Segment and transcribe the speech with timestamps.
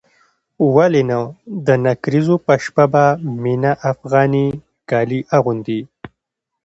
[0.75, 1.19] ولې نه
[1.67, 3.05] د نکريزو په شپه به
[3.43, 4.47] مينه افغاني
[4.89, 5.81] کالي اغوندي.